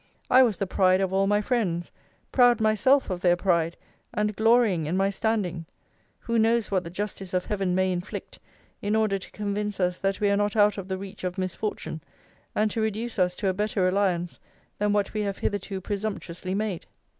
I 0.31 0.41
was 0.41 0.57
the 0.57 0.65
pride 0.65 0.99
of 0.99 1.13
all 1.13 1.27
my 1.27 1.41
friends, 1.41 1.91
proud 2.31 2.59
myself 2.59 3.11
of 3.11 3.21
their 3.21 3.35
pride, 3.35 3.77
and 4.15 4.35
glorying 4.35 4.87
in 4.87 4.97
my 4.97 5.11
standing. 5.11 5.67
Who 6.21 6.39
knows 6.39 6.71
what 6.71 6.83
the 6.83 6.89
justice 6.89 7.35
of 7.35 7.45
Heaven 7.45 7.75
may 7.75 7.91
inflict, 7.91 8.39
in 8.81 8.95
order 8.95 9.19
to 9.19 9.29
convince 9.29 9.79
us, 9.79 9.99
that 9.99 10.19
we 10.19 10.31
are 10.31 10.37
not 10.37 10.55
out 10.55 10.79
of 10.79 10.87
the 10.87 10.97
reach 10.97 11.23
of 11.23 11.37
misfortune; 11.37 12.01
and 12.55 12.71
to 12.71 12.81
reduce 12.81 13.19
us 13.19 13.35
to 13.35 13.47
a 13.49 13.53
better 13.53 13.83
reliance, 13.83 14.39
than 14.79 14.91
what 14.91 15.13
we 15.13 15.21
have 15.21 15.37
hitherto 15.37 15.79
presumptuously 15.79 16.55
made? 16.55 16.87